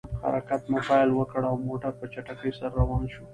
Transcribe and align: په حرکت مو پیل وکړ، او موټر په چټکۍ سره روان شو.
په 0.19 0.19
حرکت 0.33 0.61
مو 0.71 0.79
پیل 0.89 1.09
وکړ، 1.13 1.41
او 1.49 1.55
موټر 1.67 1.91
په 1.99 2.05
چټکۍ 2.13 2.51
سره 2.59 2.69
روان 2.79 3.03
شو. 3.13 3.23